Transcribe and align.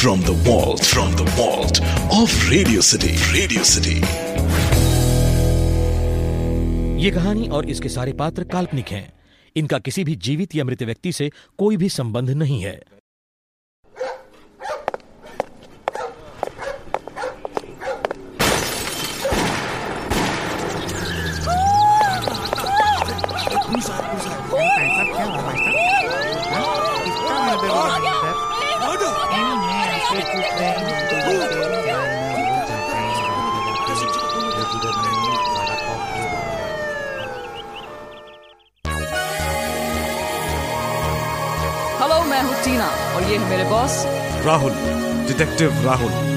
from 0.00 0.20
the 0.22 0.32
vault, 0.44 0.82
from 0.82 1.10
the 1.12 1.24
vault 1.36 1.78
of 2.10 2.30
Radio 2.50 2.80
City. 2.80 3.10
Radio 3.34 3.62
City. 3.62 3.96
ये 7.00 7.10
कहानी 7.10 7.48
और 7.48 7.68
इसके 7.70 7.88
सारे 7.88 8.12
पात्र 8.12 8.44
काल्पनिक 8.52 8.88
हैं 8.88 9.12
इनका 9.56 9.78
किसी 9.78 10.04
भी 10.04 10.14
जीवित 10.26 10.54
या 10.54 10.64
मृत 10.64 10.82
व्यक्ति 10.82 11.12
से 11.12 11.30
कोई 11.58 11.76
भी 11.76 11.88
संबंध 11.88 12.30
नहीं 12.30 12.60
है 12.62 12.74
हेलो 30.20 30.32
मैं 42.24 42.42
हूँ 42.42 42.54
टीना 42.64 42.88
और 43.14 43.22
ये 43.22 43.38
है 43.38 43.48
मेरे 43.50 43.64
बॉस 43.64 44.02
राहुल 44.46 44.72
डिटेक्टिव 45.26 45.84
राहुल। 45.84 46.29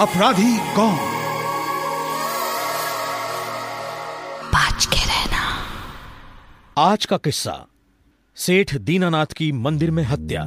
अपराधी 0.00 0.56
कौन? 0.76 0.94
बच 4.54 4.86
के 4.86 5.04
रहना। 5.06 5.42
आज 6.78 7.04
का 7.04 7.16
किस्सा 7.16 7.66
सेठ 8.36 8.74
दीनानाथ 8.74 9.26
की 9.26 9.52
मंदिर 9.52 9.90
में 9.90 10.02
हत्या। 10.04 10.42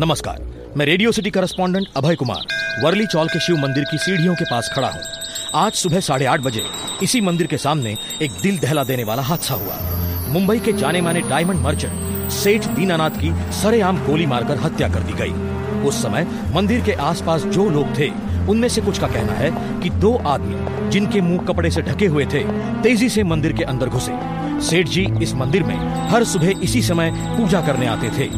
नमस्कार 0.00 0.42
मैं 0.76 0.86
radio 0.86 1.12
city 1.12 1.30
correspondent 1.30 1.86
Abhay 1.96 2.14
Kumar 2.14 2.46
Worli 2.84 3.06
chawl 3.06 3.28
के 3.28 3.40
शिव 3.40 3.56
मंदिर 3.56 3.84
की 3.84 3.98
सीढ़ियों 3.98 4.34
के 4.34 4.44
पास 4.44 4.70
खड़ा 4.74 4.88
हूँ। 4.88 5.02
आज 5.54 5.72
सुबह 5.72 6.00
साढ़े 6.00 6.26
आठ 6.26 6.40
बजे 6.40 6.62
इसी 7.02 7.20
मंदिर 7.20 7.46
के 7.46 7.58
सामने 7.58 7.96
एक 8.22 8.40
दिल 8.42 8.58
दहला 8.58 8.84
देने 8.84 9.04
वाला 9.04 9.22
हादसा 9.22 9.54
हुआ। 9.54 10.06
मुंबई 10.28 10.58
के 10.58 10.72
जाने 10.72 11.00
माने 11.00 11.20
डायमंड 11.20 11.60
मर्चेंट 11.60 12.30
सेठ 12.30 12.66
दीनानाथ 12.68 13.10
की 13.10 13.32
सरेआम 13.52 13.98
गोली 13.98 14.26
मारकर 14.26 14.58
हत्या 14.58 14.88
कर 14.88 15.02
दी 15.02 15.12
गई। 15.12 15.84
उस 15.88 16.02
समय 16.02 16.26
मंदिर 16.54 16.80
के 16.80 16.92
आसपास 16.92 17.42
जो 17.42 17.68
लोग 17.70 17.98
थे, 17.98 18.08
उनमें 18.48 18.68
से 18.68 18.80
कुछ 18.80 18.98
का 18.98 19.06
कहना 19.06 19.32
है 19.32 19.50
कि 19.80 19.90
दो 19.90 20.14
आदमी, 20.26 20.90
जिनके 20.90 21.20
मुँह 21.20 21.44
कपड़े 21.44 21.70
से 21.70 21.82
ढके 21.82 22.06
हुए 22.06 22.24
थे, 22.24 22.42
तेज़ी 22.82 23.08
से 23.08 23.22
मंदिर 23.24 23.52
के 23.52 23.64
अंदर 23.64 23.88
घुसे। 23.88 24.12
सेठ 24.60 24.88
जी 24.88 25.06
इस 25.22 25.34
मंदिर 25.34 25.62
में 25.62 25.76
हर 26.10 26.24
सुबह 26.24 26.60
इसी 26.62 26.82
समय 26.82 27.10
पूजा 27.36 27.60
करने 27.60 27.86
आते 27.86 28.08
थे। 28.08 28.28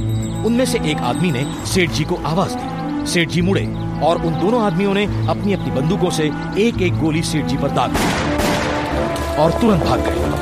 उनमें 0.44 0.64
से 0.64 0.78
एक 0.90 0.98
आदमी 1.02 1.30
ने 1.32 1.44
सेठ 1.66 1.90
जी 1.90 2.04
को 2.04 2.16
आवाज़ 2.24 2.54
दी। 2.54 3.06
सेठ 3.06 3.28
जी 3.28 3.42
मुड़े 3.42 3.64
और 4.02 4.22
उन 4.22 4.38
दोनों 4.40 4.62
आदमियों 4.62 4.94
ने 4.94 5.04
अपनी 5.04 5.52
अपनी 5.52 5.70
बंदूकों 5.70 6.10
से 6.10 6.30
एक 6.58 6.82
एक 6.82 6.98
गोली 6.98 7.22
सेठ 7.22 7.44
जी 7.44 7.56
पर 7.56 7.70
दाग 7.70 7.90
दी 7.90 9.36
और 9.42 9.60
तुरंत 9.60 9.84
भाग 9.84 10.00
गए। 10.00 10.39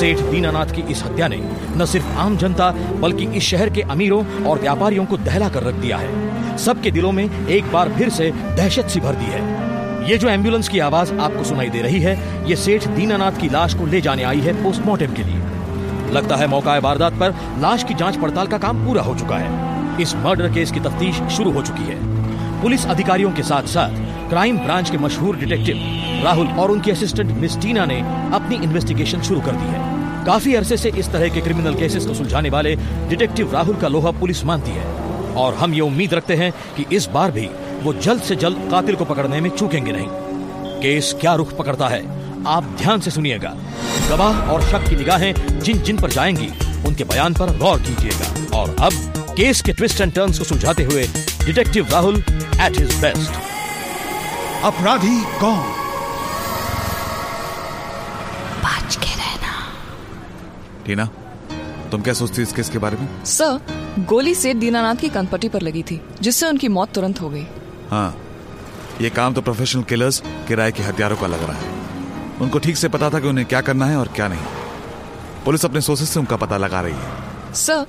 सेठ 0.00 0.20
दीनानाथ 0.20 0.66
की 0.66 0.82
इस 0.82 1.02
हत्या 1.04 1.28
ने 1.28 1.40
न 1.76 1.84
सिर्फ़ 1.84 2.06
आम 2.06 2.36
जनता, 2.36 2.70
बल्कि 3.00 3.24
इस 3.24 3.42
शहर 3.42 3.70
के 3.70 3.82
अमीरों 3.82 4.44
और 4.44 4.60
व्यापारियों 4.60 5.04
को 5.04 5.16
दहला 5.16 5.48
कर 5.48 5.62
रख 5.62 5.74
दिया 5.74 5.96
है। 5.96 6.56
सबके 6.58 6.90
दिलों 6.90 7.12
में 7.12 7.46
एक 7.46 7.72
बार 7.72 7.88
फिर 7.88 8.08
से 8.08 8.30
दहशत 8.30 8.88
सी 8.88 9.00
भर 9.00 9.14
दी 9.14 9.24
है। 9.24 9.42
ये 10.10 10.18
जो 10.18 10.28
एंबुलेंस 10.28 10.68
की 10.68 10.78
आवाज़ 10.78 11.12
आपको 11.14 11.44
सुनाई 11.44 11.68
दे 11.68 11.82
रही 11.82 12.00
है, 12.00 12.14
ये 12.50 12.56
सेठ 12.56 12.88
दीनानाथ 12.88 13.32
की 13.32 13.48
लाश 13.48 13.74
को 13.74 13.86
ले 13.86 14.00
जाने 14.00 14.22
आई 14.22 14.40
है 14.40 14.52
पोस्टमार्टम 14.64 15.06
के 15.06 15.22
लिए। 15.22 15.36
लगता 16.10 16.36
है 16.36 16.46
मौका 16.46 16.78
वारदात 16.78 17.12
पर 17.12 17.34
लाश 17.58 17.84
की 17.84 17.94
जाँच 17.94 18.16
पड़ताल 18.16 18.46
का 18.46 18.58
काम 18.58 18.86
पूरा 18.86 19.02
हो 19.02 19.14
चुका 19.14 19.36
है। 19.36 20.02
इस 20.02 20.16
मर्डर 20.16 20.52
केस 20.52 20.72
की 20.72 20.80
तफ्तीश 20.80 21.22
शुरू 21.36 21.52
हो 21.52 21.62
चुकी 21.62 21.82
है। 21.82 21.98
पुलिस 22.62 22.86
अधिकारियों 22.86 23.32
के 23.32 23.42
साथ 23.42 23.62
साथ 23.62 24.09
क्राइम 24.30 24.58
ब्रांच 24.58 24.90
के 24.90 24.98
मशहूर 24.98 25.36
डिटेक्टिव 25.36 26.22
राहुल 26.24 26.46
और 26.60 26.70
उनकी 26.70 26.90
असिस्टेंट 26.90 27.30
मिस 27.30 27.56
टीना 27.58 27.84
ने 27.84 28.00
अपनी 28.34 28.56
इन्वेस्टिगेशन 28.56 29.22
शुरू 29.22 29.40
कर 29.40 29.52
दी 29.52 29.66
है। 29.66 30.24
काफ़ी 30.26 30.54
अरसे 30.54 30.76
से 30.76 30.90
इस 30.98 31.10
तरह 31.12 31.28
के 31.28 31.40
क्रिमिनल 31.40 31.74
केसेस 31.74 32.06
को 32.06 32.14
सुलझाने 32.14 32.50
वाले 32.50 32.74
डिटेक्टिव 33.08 33.52
राहुल 33.52 33.76
का 33.76 33.88
लोहा 33.88 34.10
पुलिस 34.10 34.44
मानती 34.44 34.70
है। 34.70 34.84
और 35.34 35.54
हम 35.54 35.74
ये 35.74 35.80
उम्मीद 35.80 36.14
रखते 36.14 36.34
हैं 36.34 36.52
कि 36.76 36.84
इस 36.96 37.08
बार 37.08 37.30
भी 37.30 37.48
वो 37.82 37.92
जल्द 37.94 38.22
से 38.22 38.36
जल्द 38.36 38.68
कातिल 38.70 38.96
को 38.96 39.04
पकड़ने 39.04 39.40
में 39.40 39.50
चूकेंगे 39.50 39.92
नहीं। 39.92 40.06
केस 40.80 41.14
क्या 41.20 41.34
रुख 41.34 41.56
पकड़ता 41.56 41.88
है, 41.88 42.02
आप 42.46 42.64
ध्यान 42.78 43.00
से 43.00 43.10
सुनिएगा। 43.10 43.54
गवाह 44.10 44.50
और 44.52 44.62
शक 44.62 44.88
की 44.88 44.96
निगाहें 44.96 45.32
जिन 45.60 45.82
जिन 45.82 45.96
पर 45.96 46.10
जाएँगी, 46.10 46.48
उनके 46.88 47.04
बयान 47.04 47.34
पर 47.34 47.56
गौर 47.58 47.80
कीजिएगा। 47.80 48.58
और 48.58 48.76
अब 48.80 48.92
केस 49.36 49.62
के 49.62 49.72
ट्विस्ट 49.72 50.00
एंड 50.00 50.12
टर्न्स 50.12 50.38
को 50.38 50.44
सुलझाते 50.44 50.84
हुए 50.84 51.06
detective 51.46 51.88
Rahul 51.92 52.16
at 52.16 52.78
his 52.78 52.94
best 52.96 53.49
अपराधी 54.64 55.20
कौन? 55.40 55.60
बच 58.64 58.96
के 58.96 59.14
रहना। 59.16 59.52
टीना 60.86 61.08
तुम 61.90 62.02
क्या 62.02 62.14
सोचती 62.14 62.42
इस 62.42 62.52
केस 62.52 62.68
के 62.70 62.78
बारे 62.78 62.96
में? 62.96 63.24
सर 63.24 64.04
गोली 64.08 64.34
सेठ 64.34 64.56
दीनानाथ 64.56 64.96
की 64.96 65.08
कनपट्टी 65.08 65.48
पर 65.48 65.62
लगी 65.62 65.82
थी 65.82 66.00
जिससे 66.22 66.48
उनकी 66.48 66.68
मौत 66.68 66.92
तुरंत 66.94 67.20
हो 67.20 67.30
गई। 67.30 67.46
हाँ 67.90 68.16
ये 69.00 69.10
काम 69.10 69.34
तो 69.34 69.40
प्रोफेशनल 69.40 69.82
किलर्स 69.84 70.22
किराए 70.48 70.72
के 70.72 70.82
हथियारों 70.82 71.16
का 71.16 71.26
लग 71.26 71.42
रहा 71.42 71.56
है। 71.56 72.38
उनको 72.40 72.58
ठीक 72.58 72.76
से 72.76 72.88
पता 72.88 73.10
था 73.10 73.20
कि 73.20 73.28
उन्हें 73.28 73.46
क्या 73.46 73.60
करना 73.60 73.86
है 73.86 73.96
और 73.96 74.08
क्या 74.16 74.28
नहीं। 74.28 75.42
पुलिस 75.44 75.64
अपने 75.64 75.80
सोर्सेज 75.80 76.08
से 76.08 76.20
उनका 76.20 76.36
पता 76.36 76.56
लगा 76.56 76.80
रही 76.80 76.94
है। 76.94 77.54
सर 77.56 77.86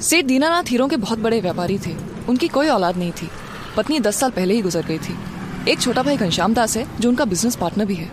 सेठ 0.00 0.24
दीनानाथ 0.24 0.70
हीरो 0.70 0.86
के 0.86 0.96
बहुत 0.98 1.18
बड़े 1.18 1.40
व्यापारी 1.40 1.78
थे। 1.78 1.96
उनकी 2.28 2.48
कोई 2.48 2.68
औलाद 2.68 2.96
नहीं 2.96 3.12
थी। 3.12 3.30
पत्नी 3.76 4.00
दस 4.00 4.16
साल 4.16 4.30
पहले 4.30 4.54
ही 4.54 4.62
गुजर 4.62 4.86
गई 4.86 4.98
थी। 4.98 5.18
एक 5.68 5.80
छोटा 5.80 6.02
भाई 6.02 6.16
घनश्याम 6.16 6.54
दास 6.54 6.76
है 6.76 6.86
जो 7.00 7.08
उनका 7.08 7.24
बिज़नेस 7.24 7.56
पार्टनर 7.56 7.84
भी 7.84 7.94
है। 7.94 8.10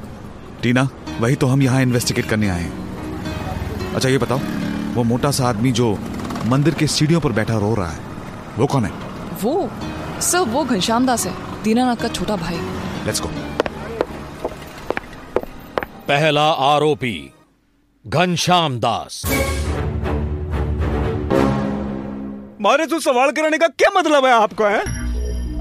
टीना 0.61 0.87
वही 1.19 1.35
तो 1.35 1.47
हम 1.47 1.61
यहाँ 1.61 1.81
इन्वेस्टिगेट 1.81 2.25
करने 2.29 2.49
आए 2.49 2.61
हैं। 2.61 3.93
अच्छा 3.95 4.09
ये 4.09 4.17
बताओ 4.17 4.39
वो 4.93 5.03
मोटा 5.03 5.31
सा 5.31 5.47
आदमी 5.47 5.71
जो 5.71 5.97
मंदिर 6.45 6.73
के 6.73 6.87
सीढ़ियों 6.87 7.19
पर 7.21 7.31
बैठा 7.31 7.57
रो 7.57 7.73
रहा 7.75 7.89
है 7.89 7.99
वो 8.57 8.65
कौन 8.67 8.85
है? 8.85 8.91
वो? 9.43 9.69
सर 10.21 10.39
वो 10.39 10.63
घनश्याम 10.63 11.05
दास 11.05 11.25
है 11.25 11.33
दीनानाथ 11.63 11.95
का 11.95 12.07
छोटा 12.09 12.35
भाई। 12.35 12.57
लेट्स 13.05 13.21
गो 13.21 13.29
पहला 16.07 16.49
आरोपी 16.65 17.31
घनश्याम 18.05 18.79
दास। 18.79 19.21
मारे 22.61 22.85
तो 22.87 22.99
सवाल 22.99 23.31
करने 23.31 23.57
का 23.57 23.67
क्या 23.69 23.89
मतलब 23.99 24.25
है 24.25 24.31
आपको 24.33 24.63
है? 24.63 25.04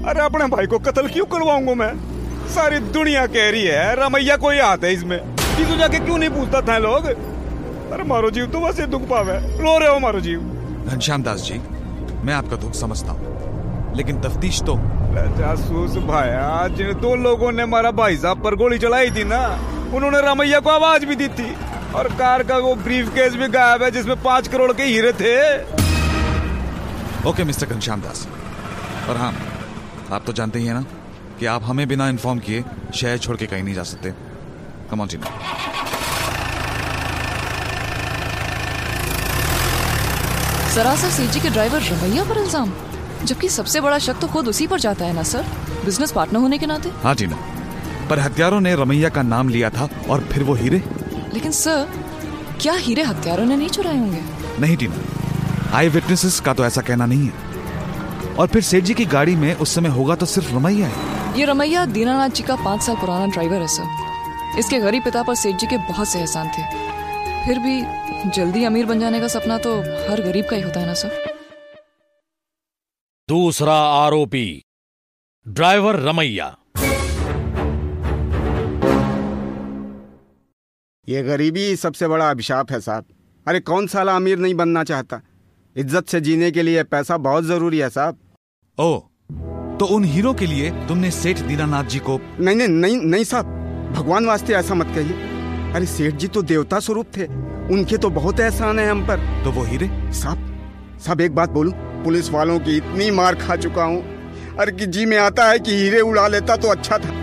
अरे 0.05 0.21
अपने 0.21 0.47
भाई 0.47 0.67
को 0.67 0.77
कत्ल 0.79 1.07
क्यों 1.07 1.25
करवाऊँगा 1.25 1.73
मैं? 1.75 1.93
सारी 2.47 2.79
दुनिया 2.93 3.25
कह 3.27 3.49
रही 3.51 3.63
है 3.63 3.95
रमैया 3.95 4.35
कोई 4.37 4.59
हाथ 4.59 4.83
है 4.83 4.91
इसमें। 4.93 5.19
किसी 5.37 5.77
जाके 5.77 5.99
क्यों 5.99 6.17
नहीं 6.17 6.29
पूछता 6.29 6.61
था 6.61 6.77
लोग? 6.77 7.05
अरे 7.93 8.03
मारो 8.03 8.29
जीव 8.31 8.45
तो 8.45 8.59
बस 8.59 8.79
ये 8.79 8.85
दुख 8.87 9.07
पावे। 9.09 9.37
रो 9.59 9.77
रहे 9.79 9.89
हो 9.89 9.99
मारो 9.99 10.19
जीव। 10.19 10.39
घनश्याम 10.85 11.23
दास 11.23 11.41
जी 11.41 11.59
मैं 12.23 12.33
आपका 12.33 12.55
दुख 12.57 12.73
समझता 12.73 13.11
हूँ 13.11 13.93
लेकिन 13.95 14.21
तफ्तीश 14.21 14.61
तो 14.61 14.75
जासूस 15.37 15.97
भाया 16.05 16.67
जिन 16.67 16.93
दो 17.01 17.15
लोगों 17.15 17.51
ने 17.51 17.63
हमारा 17.63 17.91
भाई 17.93 18.17
साहब 18.17 18.43
पर 18.43 18.55
गोली 18.55 18.79
चलाई 18.79 19.11
थी 19.11 19.23
ना 19.23 19.41
उन्होंने 19.95 20.21
रमैया 20.21 20.59
को 20.59 20.69
आवाज़ 20.69 21.05
भी 21.05 21.15
दी 21.15 21.27
थी। 21.39 21.49
और 21.95 22.07
कार 22.13 22.43
का 22.43 22.57
वो 22.57 22.75
ब्रीफ 22.85 23.09
केस 23.09 23.35
भी 23.35 23.47
गायब 23.47 23.83
है 23.83 23.91
जिसमें 23.91 24.21
पाँच 24.23 24.47
करोड़ 24.47 24.71
के 24.73 24.83
हीरे 24.83 25.13
थे। 25.13 25.35
Okay 27.29 27.43
mister 27.43 27.65
Ghanshyam 27.67 28.01
Das. 28.01 28.27
और 29.09 29.17
हाँ 29.17 29.33
आप 30.11 30.23
तो 30.25 30.33
जानते 30.33 30.59
ही 30.59 30.65
हैं 30.65 30.73
ना 30.73 30.85
कि 31.39 31.45
आप 31.45 31.63
हमें 31.63 31.87
बिना 31.87 32.07
इन्फॉर्म 32.09 32.39
किए 32.39 32.63
शहर 32.95 33.17
छोड़ 33.17 33.37
के 33.37 33.45
कहीं 33.45 33.63
नहीं 33.63 33.75
जा 33.75 33.83
सकते। 33.83 34.13
कमॉन 34.91 35.07
जी 35.07 35.17
सरासर 40.75 41.09
सीजी 41.09 41.39
के 41.39 41.49
ड्राइवर 41.49 41.81
रमैया 41.81 42.23
पर 42.23 42.37
इल्ज़ाम 42.37 42.73
जबकि 43.25 43.49
सबसे 43.49 43.81
बड़ा 43.81 43.97
शक 43.99 44.19
तो 44.21 44.27
खुद 44.27 44.47
उसी 44.47 44.67
पर 44.67 44.79
जाता 44.79 45.05
है 45.05 45.13
ना 45.13 45.23
सर? 45.23 45.43
बिज़नेस 45.85 46.11
पार्टनर 46.11 46.39
होने 46.39 46.57
के 46.57 46.65
नाते? 46.65 46.89
हाँ 47.03 47.15
टीना 47.15 47.37
पर 48.09 48.19
हत्यारों 48.19 48.59
ने 48.61 48.75
रमैया 48.75 49.09
का 49.09 49.21
नाम 49.23 49.49
लिया 49.49 49.69
था 49.69 49.89
और 50.09 50.23
फिर 50.31 50.43
वो 50.43 50.53
हीरे? 50.55 50.81
लेकिन 51.33 51.51
सर 51.51 51.87
क्या 52.61 52.73
हीरे 52.73 53.03
हत्यारों 53.03 53.45
ने 53.45 53.55
नहीं 53.55 53.69
चुराए 53.69 53.97
होंगे? 53.99 54.21
नहीं 54.59 54.77
टीना 54.77 55.77
आई 55.77 55.89
विटनेसेस 55.89 56.39
का 56.39 56.53
तो 56.53 56.65
ऐसा 56.65 56.81
कहना 56.81 57.05
नहीं 57.05 57.25
है। 57.25 57.44
और 58.39 58.47
फिर 58.47 58.61
सेठ 58.63 58.83
जी 58.83 58.93
की 58.93 59.05
गाड़ी 59.07 59.35
में 59.35 59.53
उस 59.55 59.73
समय 59.75 59.89
होगा 59.89 60.15
तो 60.15 60.25
सिर्फ़ 60.25 60.53
रमैया 60.55 60.87
है। 60.87 61.39
ये 61.39 61.45
रमैया 61.45 61.85
दीनानाथ 61.87 62.29
जी 62.29 62.43
का 62.43 62.55
पाँच 62.63 62.81
साल 62.81 62.95
पुराना 62.95 63.27
ड्राइवर 63.27 63.61
है 63.61 63.67
सर। 63.67 64.59
इसके 64.59 64.79
गरीब 64.79 65.03
पिता 65.03 65.21
पर 65.23 65.35
सेठ 65.35 65.55
जी 65.55 65.67
के 65.67 65.77
बहुत 65.87 66.07
से 66.07 66.19
एहसान 66.19 66.47
थे। 66.47 66.63
फिर 67.45 67.59
भी 67.59 67.81
जल्दी 68.31 68.63
अमीर 68.65 68.85
बन 68.85 68.99
जाने 68.99 69.19
का 69.19 69.27
सपना 69.27 69.57
तो 69.57 69.73
हर 70.09 70.21
गरीब 70.21 70.45
का 70.49 70.55
ही 70.55 70.61
होता 70.61 70.79
है 70.79 70.85
ना 70.85 70.93
सर? 70.93 71.23
दूसरा 73.29 73.73
आरोपी 73.73 74.61
ड्राइवर 75.45 75.99
रमैया। 75.99 76.55
ये 81.07 81.23
गरीबी 81.23 81.75
सबसे 81.75 82.07
बड़ा 82.07 82.29
अभिशाप 82.29 82.71
है 82.71 82.79
साहब। 82.81 83.05
अरे 83.45 83.59
कौन 83.61 83.87
साला 83.87 84.15
अमीर 84.15 84.37
नहीं 84.37 84.53
बनना 84.55 84.83
चाहता? 84.83 85.21
इज़्ज़त 85.75 86.09
से 86.09 86.21
जीने 86.21 86.51
के 86.51 86.61
लिए 86.61 86.83
पैसा 86.85 87.17
बहुत 87.19 87.43
ज़रूरी 87.43 87.77
है 87.77 87.89
साहब। 87.89 88.17
ओ 88.77 88.97
तो 89.79 89.85
उन 89.85 90.03
हीरो 90.03 90.33
के 90.33 90.45
लिए 90.45 90.69
तुमने 90.87 91.09
सेठ 91.11 91.39
दीनानाथ 91.39 91.83
जी 91.83 91.99
को 91.99 92.17
नहीं 92.39 92.55
नहीं 92.55 92.67
नहीं 92.67 92.97
नहीं 92.97 93.23
साहब। 93.23 93.45
भगवान 93.95 94.25
वास्ते 94.25 94.53
ऐसा 94.53 94.75
मत 94.75 94.87
कहिए। 94.95 95.73
अरे 95.75 95.85
सेठ 95.85 96.13
जी 96.13 96.27
तो 96.27 96.41
देवता 96.41 96.79
स्वरूप 96.79 97.11
थे। 97.17 97.25
उनके 97.73 97.97
तो 97.97 98.09
बहुत 98.09 98.39
एहसान 98.39 98.79
है 98.79 98.89
हम 98.89 99.05
पर। 99.07 99.19
तो 99.43 99.51
वो 99.51 99.63
हीरे? 99.63 99.87
साहब 100.13 100.99
साहब 101.05 101.21
एक 101.21 101.35
बात 101.35 101.49
बोलूँ 101.49 101.73
पुलिस 102.03 102.29
वालों 102.31 102.59
की 102.59 102.75
इतनी 102.77 103.09
मार 103.11 103.35
खा 103.35 103.55
चुका 103.55 103.83
हूँ। 103.83 104.01
अरे 104.59 104.71
कि 104.71 104.85
जी 104.87 105.05
में 105.05 105.17
आता 105.17 105.45
है 105.49 105.59
कि 105.59 105.75
हीरे 105.75 106.01
उड़ा 106.01 106.27
लेता 106.27 106.55
तो 106.55 106.67
अच्छा 106.67 106.97
था। 106.97 107.13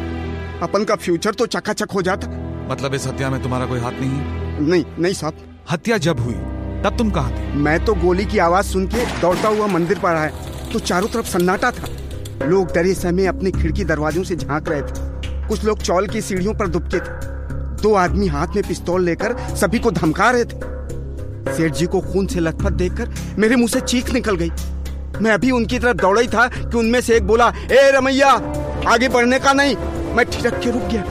अपन 0.62 0.84
का 0.84 0.96
फ्यूचर 0.96 1.34
तो 1.34 1.46
चकाचक 1.46 1.90
हो 1.90 2.02
जाता। 2.02 2.28
मतलब 2.70 2.94
इस 2.94 3.06
हत्या 3.06 3.30
में 3.30 3.42
तुम्हारा 3.42 3.66
कोई 3.66 3.80
हाथ 3.80 3.92
नहीं 3.92 4.10
है? 4.10 4.60
नहीं 4.60 4.84
नहीं 4.98 5.12
साहब। 5.12 5.44
हत्या 5.70 5.98
जब 5.98 6.20
हुई 6.20 6.34
तब 6.84 6.96
तुम 6.98 7.10
कहाँ 7.10 7.30
थे? 7.30 7.52
मैं 7.54 7.84
तो 7.84 7.94
गोली 7.94 8.24
की 8.24 8.38
आवाज़ 8.38 8.66
सुन 8.66 8.86
के 8.86 9.04
दौड़ता 9.20 9.48
हुआ 9.48 9.66
मंदिर 9.66 9.98
पर 9.98 10.16
आया। 10.16 10.30
तो 10.72 10.78
चारों 10.78 11.08
तरफ़ 11.08 11.26
सन्नाटा 11.26 11.70
था। 11.70 11.88
लोग 12.46 12.72
डरे 12.74 12.94
समय 12.94 13.26
अपने 13.26 13.50
खिड़की 13.50 13.84
दरवाजों 13.84 14.22
से 14.24 14.36
झाँक 14.36 14.68
रहे 14.68 14.82
थे। 14.82 15.46
कुछ 15.48 15.64
लोग 15.64 15.78
चौल 15.78 16.06
की 16.06 16.20
सीढ़ियों 16.20 16.54
पर 16.54 16.68
दुबके 16.68 16.98
थे। 16.98 17.20
दो 17.82 17.94
आदमी 17.94 18.26
हाथ 18.26 18.46
में 18.46 18.62
पिस्तौल 18.68 19.04
लेकर 19.04 19.36
सभी 19.56 19.78
को 19.78 19.90
धमका 19.90 20.30
रहे 20.30 20.44
थे। 20.44 20.70
सेठ 21.56 21.72
जी 21.72 21.86
को 21.86 22.00
खून 22.00 22.26
से 22.26 22.40
लथपथ 22.40 22.72
देखकर 22.72 23.14
मेरे 23.38 23.56
मुँह 23.56 23.68
से 23.68 23.80
चीख 23.80 24.10
निकल 24.10 24.36
गई। 24.36 24.50
मैं 25.20 25.30
अभी 25.30 25.50
उनकी 25.50 25.78
तरफ़ 25.78 25.96
दौड़ा 25.96 26.20
ही 26.20 26.28
था 26.28 26.46
कि 26.48 26.76
उनमें 26.78 27.00
से 27.00 27.16
एक 27.16 27.26
बोला, 27.26 27.48
ए 27.48 27.90
रमैया, 27.94 28.30
आगे 28.88 29.08
बढ़ने 29.08 29.38
का 29.38 29.52
नहीं, 29.52 29.76
मैं 30.14 30.24
ठिठक 30.26 30.60
के 30.60 30.70
रुक 30.70 30.82
गया। 30.82 31.02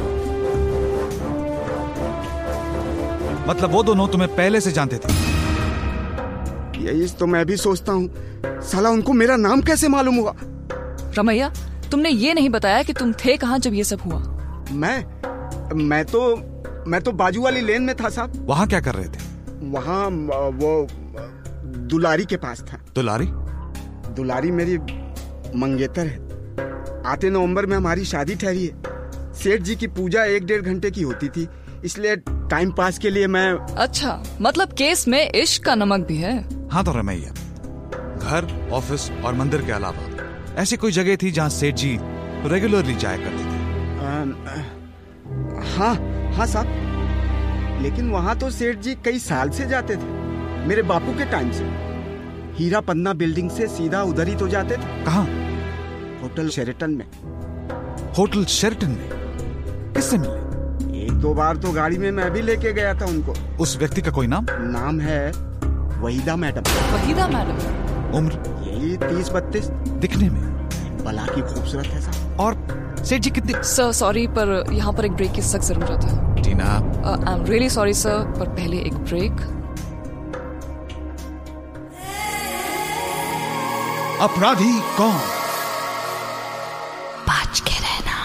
मतलब 3.48 3.72
वो 3.72 3.84
दोनों 3.84 4.08
तुम्हें 4.08 4.36
पहले 4.36 4.62
से 4.62 4.72
जानते 4.72 4.96
थे। 4.96 5.31
यही 6.82 7.08
तो 7.20 7.28
मैं 7.28 7.46
भी 7.46 7.58
सोचता 7.58 7.92
हूँ। 7.92 8.62
साला 8.62 8.90
उनको 8.90 9.14
मेरा 9.14 9.36
नाम 9.36 9.62
कैसे 9.62 9.88
मालूम 9.88 10.16
हुआ? 10.16 10.34
रमैया 11.18 11.52
तुमने 11.92 12.10
ये 12.10 12.34
नहीं 12.34 12.50
बताया 12.50 12.84
कि 12.84 12.94
तुम 12.94 13.14
थे 13.26 13.38
कहाँ 13.38 13.60
जब 13.60 13.74
ये 13.74 13.84
सब 13.84 14.02
हुआ? 14.02 14.20
मैं 14.72 15.76
मैं 15.88 16.04
तो 16.06 16.22
मैं 16.88 17.02
तो 17.02 17.12
बाजू 17.12 17.42
वाली 17.42 17.62
लेन 17.62 17.82
में 17.82 17.96
था 17.96 18.10
साहब। 18.10 18.46
वहाँ 18.48 18.68
क्या 18.68 18.80
कर 18.82 18.96
रहे 18.96 19.08
थे? 19.08 19.30
वहाँ 19.72 20.08
वो 20.52 20.88
दुलारी 21.88 22.26
के 22.26 22.38
पास 22.38 22.62
था। 22.62 22.78
दुलारी? 22.96 23.28
दुलारी 24.16 24.52
मेरी 24.52 24.78
मंगेतर 25.58 26.08
है। 26.08 27.04
आते 27.06 27.30
नवंबर 27.30 27.66
में 27.66 27.76
हमारी 27.78 28.06
शादी 28.06 28.36
ठहरी 28.36 28.66
है। 28.66 29.34
सेठ 29.34 29.62
जी 29.62 29.76
की 29.76 29.88
पूजा 29.88 30.24
एक 30.26 30.46
डेढ़ 30.46 30.62
घंटे 30.62 30.92
की 30.92 31.02
होती 31.02 31.30
थी 31.30 31.48
इसलिए 31.86 32.16
टाइम 32.28 32.72
पास 32.72 32.98
के 33.00 33.10
लिए 33.10 33.28
मैं 33.28 33.52
अच्छा 33.78 34.24
मतलब 34.42 34.74
केस 34.74 35.08
में 35.08 35.32
इश्क 35.32 35.64
का 35.64 35.76
नमक 35.76 36.06
भी 36.08 36.18
है? 36.18 36.34
हाँ 36.72 36.84
तो 36.84 36.92
रमैया 36.92 37.32
घर 38.18 38.70
ऑफ़िस 38.74 39.10
और 39.26 39.34
मंदिर 39.34 39.62
के 39.62 39.72
अलावा 39.72 40.62
ऐसी 40.62 40.78
कोई 40.78 40.92
जगह 40.92 41.16
थी 41.16 41.32
जहाँ 41.32 41.50
सेठ 41.50 41.76
जी 41.76 41.98
रेगुलरली 42.46 42.96
जाया 42.96 43.18
करते 43.18 43.44
थे? 43.44 43.60
हाँ 45.70 45.96
हाँ 46.36 46.46
साहब। 46.48 47.80
लेकिन 47.82 48.10
वहाँ 48.12 48.38
तो 48.40 48.50
सेठ 48.50 48.80
जी 48.80 48.96
कई 49.06 49.20
साल 49.20 49.50
से 49.50 49.66
जाते 49.66 49.96
थे 49.96 50.66
मेरे 50.68 50.82
बापू 50.84 51.18
के 51.18 51.26
टाइम 51.26 51.52
से। 51.52 51.64
हीरा 52.58 52.82
पन्ना 52.82 53.14
बिल्डिंग 53.14 53.50
से 53.50 53.68
सीधा 53.68 54.04
उधर 54.04 54.28
ही 54.28 54.36
तो 54.36 54.48
जाते 54.48 54.78
थे। 54.78 55.04
कहा? 55.06 55.22
होटल 56.24 56.50
शेरेटन 56.50 56.92
में। 56.92 57.06
होटल 58.18 58.46
शेरटन 58.46 58.90
में? 58.90 59.10
किससे 59.94 60.18
मिले? 60.18 61.04
एक 61.06 61.12
दो 61.12 61.34
बार 61.34 61.58
तो 61.58 61.72
गाड़ी 61.72 61.98
में 61.98 62.12
मैं 62.12 62.32
भी 62.32 62.42
लेके 62.42 62.74
गया 62.74 62.94
था 62.94 63.06
उनको। 63.06 63.34
उस 63.60 63.78
व्यक्ति 63.78 64.02
का 64.02 64.12
कोई 64.12 64.28
नाम? 64.28 64.46
नाम 64.52 65.00
है 65.00 65.51
वहीदा 66.02 66.36
मैडम। 66.36 66.62
वहीदा 66.92 67.28
मैडम? 67.28 67.58
उम्र? 68.18 68.34
यही 68.68 68.96
तीस 68.98 69.30
बत्तीस 69.30 69.66
दिखने 70.04 70.30
में। 70.30 70.42
बला 71.04 71.26
की 71.26 71.42
खूबसूरत 71.44 71.86
है 71.86 72.02
साहब। 72.02 72.40
और 72.40 72.56
सेठ 73.06 73.22
जी 73.22 73.30
कितने 73.30 73.64
सर 73.64 73.92
सॉरी 73.92 74.26
पर 74.28 74.64
यहाँ 74.74 74.94
पर 74.94 75.06
एक 75.06 75.12
ब्रेक 75.12 75.32
की 75.32 75.42
सख्त 75.42 75.64
ज़रूरत 75.64 76.04
है। 76.04 76.44
Tina. 76.44 76.70
I 77.08 77.34
am 77.34 77.46
really 77.46 77.70
sorry 77.70 77.94
sir 77.94 78.24
पर 78.40 78.50
पहले 78.50 78.78
एक 78.78 78.94
ब्रेक 78.94 79.32
अपराधी 84.22 84.72
कौन? 84.98 85.22
बच 87.30 87.60
के 87.60 87.78
रहना। 87.80 88.18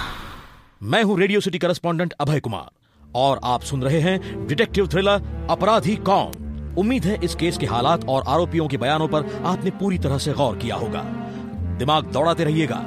मैं 0.83 1.03
हूँ 1.03 1.19
radio 1.21 1.41
city 1.41 1.59
correspondent 1.59 2.13
Abhay 2.21 2.41
Kumar 2.41 2.71
और 3.15 3.41
आप 3.45 3.63
सुन 3.65 3.83
रहे 3.83 4.01
हैं 4.01 4.47
डिटेक्टिव 4.47 4.89
थ्रिलर 4.89 5.47
अपराधी 5.51 5.97
कौन? 6.07 6.46
उम्मीद 6.79 7.05
है 7.05 7.19
इस 7.25 7.35
केस 7.35 7.59
के 7.59 7.67
हालात 7.67 8.05
और 8.09 8.25
आरोपियों 8.29 8.67
के 8.69 8.77
बयानों 8.77 9.09
पर 9.09 9.43
आपने 9.47 9.71
पूरी 9.81 9.99
तरह 9.99 10.19
से 10.19 10.33
गौर 10.33 10.57
किया 10.57 10.77
होगा। 10.77 11.03
दिमाग 11.79 12.05
दौड़ाते 12.13 12.45
रहिएगा। 12.45 12.83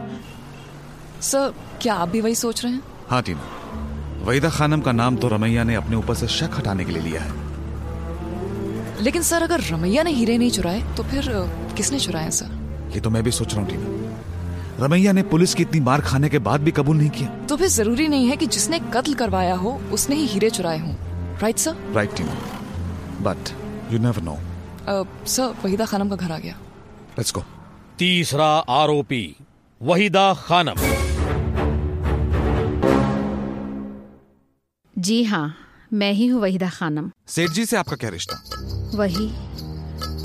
सर 1.22 1.54
क्या 1.82 1.94
आप 1.96 2.10
भी 2.10 2.22
वही 2.22 2.36
सोच 2.36 2.64
रहे 2.64 2.74
हैं? 2.74 2.82
हाँ 3.10 3.22
टीना 3.24 4.24
वहीदा 4.24 4.50
खानम 4.50 4.82
का 4.82 4.92
नाम 4.92 5.16
तो 5.16 5.28
रमैया 5.28 5.64
ने 5.64 5.76
अपने 5.76 5.96
ऊपर 5.96 6.16
से 6.16 6.28
शक 6.30 6.58
हटाने 6.58 6.86
के 6.86 6.92
लिए 6.92 7.02
लिया 7.04 7.22
है। 7.22 7.48
लेकिन 9.02 9.22
सर 9.24 9.42
अगर 9.44 9.62
रमैया 9.64 10.04
ने 10.04 10.12
हीरे 10.12 10.38
नहीं 10.38 10.52
चुराए 10.52 10.82
तो 10.98 11.04
फिर 11.04 11.32
किसने 11.78 12.00
चुराए 12.00 12.30
सर? 12.32 12.58
ये 12.94 13.00
तो 13.00 13.10
मैं 13.10 13.24
भी 13.24 13.32
सोच 13.32 13.54
रहा 13.54 13.62
हूँ 13.62 13.70
टीना 13.70 14.86
रमैया 14.86 15.12
ने 15.12 15.24
पुलिस 15.26 15.54
की 15.54 15.64
इतनी 15.64 15.80
मार 15.80 16.02
खाने 16.02 16.30
के 16.30 16.40
बाद 16.40 16.62
भी 16.62 16.72
कबूल 16.72 16.98
नहीं 16.98 17.10
किया। 17.10 17.30
तो 17.46 17.56
फिर 17.58 17.68
ज़रूरी 17.70 18.08
नहीं 18.08 18.28
है 18.28 18.36
कि 18.38 18.46
जिसने 18.48 18.80
कत्ल 18.94 19.14
करवाया 19.14 19.56
हो 19.56 19.80
उसने 19.94 20.16
ही 20.16 20.26
हीरे 20.26 20.50
चुराए 20.50 20.80
हों। 20.80 20.96
Right 21.42 21.58
sir 21.58 21.76
right 21.96 22.16
Tina 22.18 22.36
but 23.22 23.50
you 23.92 24.00
never 24.00 24.22
know 24.24 24.38
sir 25.28 25.56
Waheeda 25.64 25.86
Khanam 25.86 26.10
का 26.10 26.16
घर 26.16 26.32
आ 26.32 26.38
गया। 26.38 26.56
लेट्स 27.18 27.34
गो 27.34 27.44
तीसरा 28.00 28.48
आरोपी 28.72 29.24
वहीदा 29.82 30.34
खानम। 30.34 30.76
जी 34.96 35.24
हाँ 35.24 35.56
मैं 35.94 36.12
ही 36.14 36.28
हूँ 36.28 36.42
वहीदा 36.42 36.70
खानम। 36.70 37.12
सेठ 37.28 37.50
जी 37.50 37.66
से 37.66 37.78
आपका 37.78 37.96
क्या 37.96 38.10
रिश्ता? 38.10 38.36
वही 38.96 39.30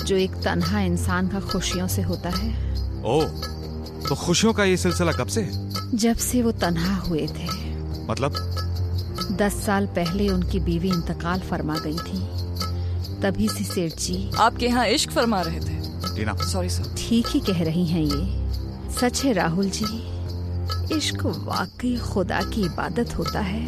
जो 0.04 0.16
एक 0.16 0.32
तनहा 0.44 0.80
इंसान 0.82 1.28
का 1.28 1.40
खुशियों 1.40 1.88
से 1.88 2.02
होता 2.02 2.30
है। 2.30 2.50
ओ 3.04 3.22
तो 4.08 4.14
खुशियों 4.14 4.52
का 4.52 4.64
ये 4.64 4.76
सिलसिला 4.76 5.12
कब 5.12 5.26
से 5.26 5.42
है? 5.42 5.96
जब 5.96 6.16
से 6.16 6.42
वो 6.42 6.52
तनहा 6.52 6.96
हुए 6.98 7.26
थे। 7.28 7.46
मतलब? 8.06 8.32
दस 9.40 9.64
साल 9.66 9.86
पहले 9.96 10.28
उनकी 10.28 10.60
बीवी 10.60 10.88
इंतकाल 10.88 11.40
फरमा 11.40 11.78
गई 11.78 11.98
थी। 11.98 12.43
तभी 13.24 13.48
से 13.48 13.64
सेठ 13.64 13.92
जी 13.98 14.30
आपके 14.38 14.66
यहाँ 14.66 14.86
इश्क 14.86 15.10
फरमा 15.10 15.40
रहे 15.42 15.60
थे। 15.60 16.16
टीना। 16.16 16.34
सॉरी 16.46 16.68
सर 16.70 16.94
ठीक 16.98 17.26
ही 17.28 17.40
कह 17.40 17.62
रही 17.64 17.86
हैं 17.86 18.02
ये। 18.02 18.90
सच 18.92 19.24
है 19.24 19.32
राहुल 19.32 19.70
जी 19.70 19.86
इश्क 20.96 21.24
वाकई 21.46 21.96
खुदा 21.98 22.40
की 22.42 22.64
इबादत 22.64 23.16
होता 23.18 23.40
है। 23.40 23.62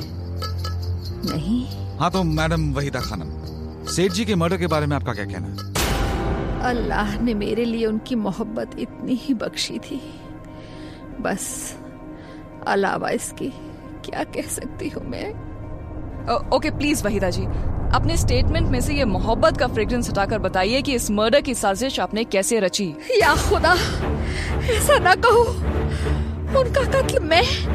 नहीं? 1.27 1.65
हाँ 1.99 2.11
तो 2.11 2.23
मैडम 2.23 2.73
वहीदा 2.75 3.01
खानम 3.01 3.87
सेठ 3.87 4.13
जी 4.13 4.25
के 4.25 4.35
मर्डर 4.35 4.57
के 4.57 4.67
बारे 4.67 4.87
में 4.87 4.97
आपका 4.97 5.13
क्या 5.15 5.25
कहना 5.25 5.49
है? 5.49 5.55
अल्लाह 6.69 7.19
ने 7.21 7.35
मेरे 7.35 7.65
लिए 7.65 7.87
उनकी 7.87 8.15
मोहब्बत 8.15 8.79
इतनी 8.79 9.15
ही 9.15 9.35
बख्शी 9.35 9.79
थी। 9.79 10.01
बस 11.21 11.47
अलावा 12.69 13.11
इसके 13.11 13.49
क्या 14.05 14.25
कह 14.35 14.49
सकती 14.51 14.89
हूँ 14.89 15.05
मैं? 15.09 15.29
Okay 16.57 16.71
please 16.71 17.05
Waheeda 17.05 17.31
ji. 17.31 17.47
अपने 17.95 18.17
स्टेटमेंट 18.17 18.69
में 18.69 18.81
से 18.81 18.95
ये 18.95 19.05
मोहब्बत 19.05 19.57
का 19.57 19.67
फ्रेग्रेंस 19.67 20.11
हटाकर 20.11 20.39
बताइए 20.39 20.83
कि 20.83 20.95
इस 20.95 21.11
मर्डर 21.11 21.41
की 21.41 21.55
साजिश 21.55 22.01
आपने 22.01 22.25
कैसे 22.25 22.61
रची? 22.61 22.95
या 23.23 23.37
खुदा 23.37 23.73
ऐसा 24.63 24.99
ना 24.99 25.15
कहो। 25.15 25.43
उनका 26.61 26.83
कत्ल 26.83 27.19
मैं 27.19 27.67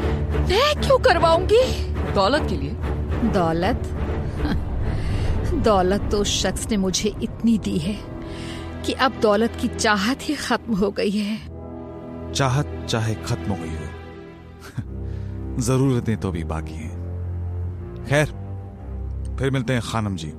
मैं 0.48 0.80
क्यों 0.80 0.98
करवाऊँगी? 0.98 1.84
दौलत 2.12 2.48
के 2.50 2.56
लिए। 2.56 2.70
दौलत? 3.24 3.82
दौलत 5.54 6.08
तो 6.10 6.18
उस 6.18 6.42
शख्स 6.42 6.70
ने 6.70 6.76
मुझे 6.76 7.14
इतनी 7.22 7.58
दी 7.58 7.78
है 7.78 7.98
कि 8.86 8.92
अब 8.92 9.12
दौलत 9.22 9.56
की 9.60 9.68
चाहत 9.68 10.18
ही 10.22 10.34
खत्म 10.34 10.74
हो 10.74 10.90
गई 10.90 11.10
है। 11.10 11.38
चाहत 12.32 12.86
चाहे 12.90 13.14
खत्म 13.14 13.50
हो 13.50 13.56
गई 13.60 13.70
हो। 13.70 13.86
जरूरतें 15.62 16.16
तो 16.16 16.30
भी 16.30 16.44
बाकी 16.44 16.74
हैं। 16.74 17.02
खैर 18.06 18.41
फिर 19.38 19.50
मिलते 19.50 19.72
हैं 19.72 19.82
खानम 19.82 20.16
जी। 20.16 20.32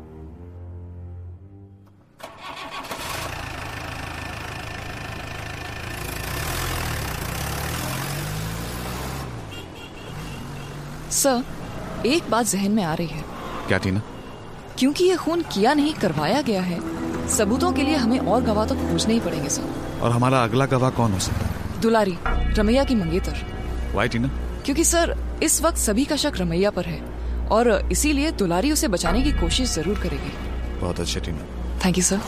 सर 11.12 11.44
एक 12.06 12.30
बात 12.30 12.46
जहन 12.46 12.72
में 12.72 12.84
आ 12.84 12.94
रही 12.94 13.08
है। 13.08 13.24
क्या 13.68 13.78
टीना 13.78 14.02
क्योंकि 14.80 15.04
ये 15.04 15.16
खून 15.16 15.42
किया 15.54 15.74
नहीं 15.74 15.94
करवाया 15.94 16.42
गया 16.42 16.62
है 16.62 16.80
सबूतों 17.30 17.72
के 17.74 17.82
लिए 17.82 17.96
हमें 17.96 18.20
और 18.20 18.42
गवाह 18.44 18.66
तो 18.66 18.76
खोजने 18.76 19.14
ही 19.14 19.20
पड़ेंगे 19.20 19.50
सर। 19.50 20.00
और 20.02 20.12
हमारा 20.12 20.44
अगला 20.44 20.66
गवाह 20.66 20.90
कौन 20.90 21.12
हो 21.12 21.20
सकता 21.20 21.46
है? 21.46 21.82
दुलारी 21.82 22.18
रमैया 22.58 22.84
की 22.84 22.96
मंगेतर। 22.96 23.46
वाई 23.96 24.08
टीना 24.08 24.28
क्योंकि 24.66 24.84
सर 24.84 25.16
इस 25.44 25.62
वक्त 25.62 25.78
सभी 25.78 26.06
का 26.06 26.16
शक 26.16 26.38
रमैया 26.38 26.70
पर 26.70 26.86
है। 26.86 27.13
और 27.52 27.70
इसीलिए 27.92 28.32
दुलारी 28.34 28.72
उसे 28.72 28.88
बचाने 28.88 29.22
की 29.24 29.32
कोशिश 29.40 29.74
ज़रूर 29.74 30.00
करेगी। 30.00 30.32
बहुत 30.80 31.00
अच्छे 31.00 31.20
टीना 31.20 31.46
थैंक 31.86 31.98
यू 31.98 32.04
सर 32.04 32.20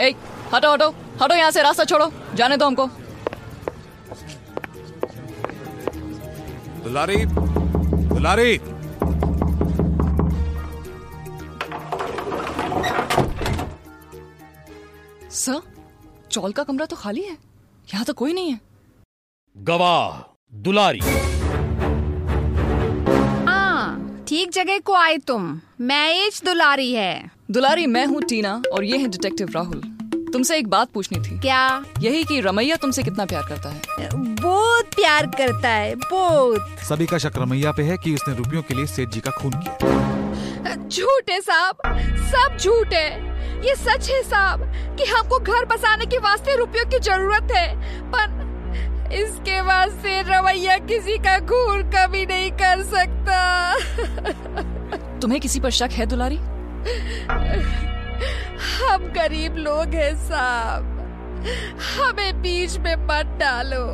ए 0.00 0.14
हटो 0.54 0.72
हटो। 0.72 0.88
हटो 1.22 1.34
यहाँ 1.34 1.50
से 1.50 1.62
रास्ता 1.62 1.84
छोड़ो। 1.84 2.10
जाने 2.36 2.56
दो 2.56 2.66
हमको। 2.66 2.86
दुलारी 6.84 7.16
दुलारी। 7.26 8.58
सर 15.32 15.60
चौल 16.30 16.52
का 16.52 16.62
कमरा 16.64 16.86
तो 16.86 16.96
खाली 16.96 17.22
है। 17.22 17.36
यहाँ 17.92 18.04
तो 18.04 18.12
कोई 18.14 18.32
नहीं 18.32 18.52
है। 18.52 18.60
गवाह 19.56 20.22
दुलारी। 20.62 21.00
ठीक 24.28 24.50
जगह 24.50 24.78
को 24.78 24.94
आए 24.94 25.18
तुम। 25.18 25.60
मैच 25.80 26.40
दुलारी 26.44 26.92
है। 26.92 27.30
दुलारी 27.50 27.86
मैं 27.86 28.06
हूँ 28.06 28.22
टीना 28.22 28.62
और 28.72 28.84
ये 28.84 28.96
है 28.98 29.08
डिटेक्टिव 29.08 29.48
राहुल। 29.54 29.80
तुमसे 30.32 30.58
एक 30.58 30.68
बात 30.68 30.88
पूछनी 30.88 31.18
थी। 31.18 31.38
क्या? 31.38 31.84
यही 31.98 32.24
कि 32.24 32.40
रमैया 32.40 32.76
तुमसे 32.76 33.02
कितना 33.02 33.24
प्यार 33.24 33.42
करता 33.48 33.68
है? 33.68 34.08
बहुत 34.34 34.84
प्यार 34.84 35.26
करता 35.26 35.68
है 35.68 35.94
बहुत। 35.94 36.78
सभी 36.88 37.06
का 37.06 37.18
शक 37.18 37.32
रमैया 37.36 37.72
पे 37.72 37.82
है 37.82 37.96
कि 37.96 38.14
उसने 38.14 38.34
रुपयों 38.34 38.62
के 38.62 38.74
लिए 38.74 38.86
सेठ 38.86 39.08
जी 39.08 39.20
का 39.20 39.30
खून 39.30 39.52
किया। 39.52 40.74
झूठ 40.88 41.30
है 41.30 41.40
साहब 41.40 41.76
सब 42.28 42.56
झूठ 42.60 42.92
है। 42.92 43.10
ये 43.66 43.74
सच 43.74 44.10
है 44.10 44.22
साहब 44.22 44.60
कि 44.98 45.04
हमको 45.04 45.38
घर 45.38 45.64
बसाने 45.64 46.06
के 46.06 46.18
वास्ते 46.18 46.56
रुपयों 46.56 46.84
की 46.84 46.98
ज़रूरत 46.98 47.48
है 47.52 47.76
पर 48.12 48.47
इसके 49.12 49.60
वास्ते 49.60 50.20
रवैया 50.22 50.76
किसी 50.78 51.16
का 51.18 51.38
घूर 51.38 51.82
कभी 51.94 52.24
नहीं 52.26 52.50
कर 52.52 52.82
सकता। 52.84 53.38
तुम्हें 55.20 55.40
किसी 55.40 55.60
पर 55.60 55.70
शक 55.70 55.90
है 55.92 56.06
दुलारी? 56.06 56.36
हम 58.78 59.06
गरीब 59.12 59.56
लोग 59.56 59.94
हैं 59.94 60.14
साहब। 60.28 60.94
हमें 61.88 62.42
बीच 62.42 62.76
में 62.78 62.94
मत 62.96 63.36
डालो। 63.40 63.84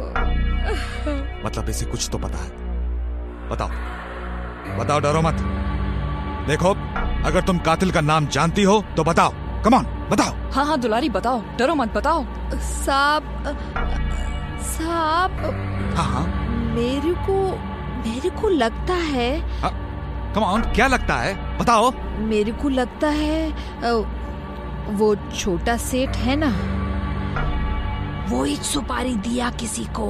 मतलब 1.47 1.69
इसे 1.69 1.87
कुछ 1.87 2.09
तो 2.13 2.19
पता 2.19 2.39
है। 2.39 2.51
बताओ। 3.49 3.69
बताओ 4.79 5.01
डरो 5.01 5.23
मत। 5.23 5.37
देखो 6.49 6.71
अगर 7.27 7.41
तुम 7.41 7.59
कातिल 7.59 7.91
का 7.91 8.01
नाम 8.01 8.27
जानती 8.27 8.63
हो 8.63 8.85
तो 8.97 9.05
बताओ। 9.05 9.33
कमान 9.65 9.85
बताओ। 10.11 10.33
हाँ 10.53 10.65
हाँ 10.67 10.79
दुलारी 10.81 11.09
बताओ। 11.09 11.43
डरो 11.57 11.75
मत 11.75 11.93
बताओ। 11.95 12.25
साहब 12.55 13.23
साहब 14.65 15.41
हाँ 15.97 16.05
हाँ। 16.05 16.27
मेरे 16.75 17.15
को 17.27 17.37
मेरे 18.07 18.31
को 18.31 18.49
लगता 18.49 18.95
है 18.95 19.31
कमॉन 20.35 20.63
क्या 20.75 20.87
लगता 20.87 21.17
है? 21.17 21.59
बताओ। 21.59 21.91
मेरे 22.29 22.53
को 22.53 22.69
लगता 22.69 23.09
है 23.09 23.49
वो 24.91 25.15
छोटा 25.37 25.77
सेठ 25.77 26.17
है 26.17 26.37
ना? 26.37 26.49
वो 28.31 28.43
ही 28.45 28.57
सुपारी 28.57 29.15
दिया 29.17 29.51
किसी 29.51 29.85
को। 29.99 30.07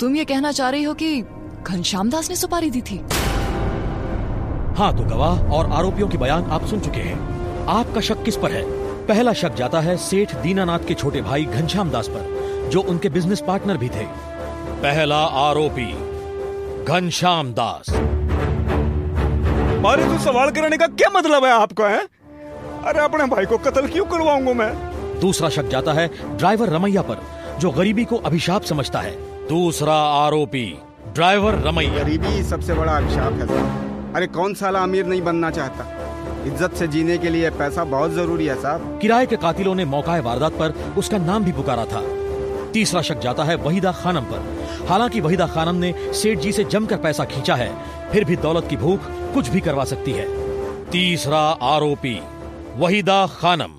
तुम 0.00 0.16
ये 0.16 0.24
कहना 0.24 0.52
चाह 0.52 0.70
रही 0.70 0.82
हो 0.82 0.94
कि 0.94 1.20
घनश्याम 1.62 2.10
दास 2.10 2.28
ने 2.30 2.36
सुपारी 2.36 2.70
दी 2.70 2.80
थी? 2.82 2.96
हाँ 4.78 4.96
तो 4.96 5.04
गवाह 5.04 5.42
और 5.54 5.70
आरोपियों 5.72 6.08
के 6.08 6.18
बयान 6.18 6.44
आप 6.50 6.66
सुन 6.66 6.80
चुके 6.80 7.00
हैं। 7.00 7.66
आपका 7.68 8.00
शक 8.00 8.22
किस 8.24 8.36
पर 8.36 8.52
है? 8.52 8.62
पहला 9.08 9.32
शक 9.32 9.54
जाता 9.54 9.80
है 9.80 9.96
सेठ 9.96 10.34
दीनानाथ 10.34 10.86
के 10.88 10.94
छोटे 10.94 11.20
भाई 11.22 11.44
घनश्याम 11.44 11.90
दास 11.90 12.08
पर 12.08 12.68
जो 12.70 12.80
उनके 12.80 13.08
बिज़नेस 13.08 13.40
पार्टनर 13.40 13.76
भी 13.76 13.88
थे। 13.88 14.04
पहला 14.82 15.16
आरोपी 15.16 15.92
घनश्याम 16.84 17.52
दास। 17.52 17.90
मारे 19.82 20.04
तू 20.04 20.18
सवाल 20.18 20.50
करने 20.50 20.76
का 20.76 20.86
क्या 20.86 21.10
मतलब 21.10 21.44
है 21.44 21.50
आपको 21.50 21.82
है? 21.82 22.00
अरे 22.84 23.00
अपने 23.00 23.26
भाई 23.26 23.46
को 23.46 23.58
कत्ल 23.58 23.88
क्यों 23.88 24.04
करवाऊँगा 24.04 24.52
मैं? 24.52 24.72
दूसरा 25.20 25.48
शक 25.48 25.68
जाता 25.68 25.92
है 25.92 26.08
ड्राइवर 26.36 26.68
रमैया 26.68 27.02
पर 27.02 27.22
जो 27.58 27.70
गरीबी 27.70 28.04
को 28.04 28.16
अभिशाप 28.16 28.62
समझता 28.62 29.00
है। 29.00 29.12
दूसरा 29.48 29.94
आरोपी 29.94 30.78
ड्राइवर 31.14 31.54
रमैया। 31.54 32.02
गरीबी 32.02 32.42
सबसे 32.42 32.74
बड़ा 32.74 32.96
अभिशाप 32.96 33.32
है। 33.32 34.14
अरे 34.14 34.26
कौन 34.26 34.54
साला 34.54 34.78
अमीर 34.78 35.06
नहीं 35.06 35.22
बनना 35.22 35.50
चाहता? 35.50 35.84
इज़्ज़त 36.46 36.74
से 36.74 36.86
जीने 36.88 37.18
के 37.18 37.30
लिए 37.30 37.50
पैसा 37.52 37.84
बहुत 37.86 38.10
ज़रूरी 38.10 38.46
है 38.46 38.60
साहब। 38.62 38.98
किराए 39.02 39.26
के 39.26 39.36
कातिलों 39.36 39.74
ने 39.74 39.84
मौका 39.84 40.18
वारदात 40.20 40.52
पर 40.52 40.74
उसका 40.98 41.18
नाम 41.18 41.44
भी 41.44 41.52
पुकारा 41.52 41.84
था। 41.84 42.02
तीसरा 42.72 43.02
शक 43.02 43.18
जाता 43.20 43.44
है 43.44 43.54
वहीदा 43.58 43.92
खानम 43.92 44.24
पर। 44.24 44.86
हालाँकि 44.88 45.20
वहीदा 45.20 45.46
खानम 45.46 45.76
ने 45.76 45.94
सेठ 46.12 46.38
जी 46.38 46.52
से 46.52 46.64
जमकर 46.66 46.96
पैसा 46.96 47.24
खींचा 47.24 47.54
है 47.54 47.70
फिर 48.12 48.24
भी 48.24 48.36
दौलत 48.38 48.66
की 48.70 48.76
भूख 48.76 49.00
कुछ 49.34 49.48
भी 49.48 49.60
करवा 49.60 49.84
सकती 49.84 50.12
है। 50.12 50.26
तीसरा 50.90 51.40
आरोपी 51.66 52.18
वहीदा 52.76 53.26
खानम। 53.32 53.72